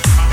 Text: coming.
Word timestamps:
coming. 0.00 0.31